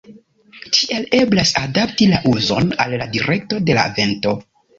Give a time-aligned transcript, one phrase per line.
[0.77, 4.35] Tiel eblas adapti la uzon al la direkto de la vento.